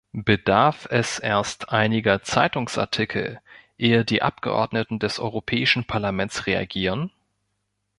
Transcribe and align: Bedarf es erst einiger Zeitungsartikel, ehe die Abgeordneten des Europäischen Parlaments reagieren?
Bedarf 0.13 0.87
es 0.89 1.19
erst 1.19 1.69
einiger 1.69 2.23
Zeitungsartikel, 2.23 3.39
ehe 3.77 4.03
die 4.03 4.23
Abgeordneten 4.23 4.97
des 4.97 5.19
Europäischen 5.19 5.85
Parlaments 5.85 6.47
reagieren? 6.47 7.11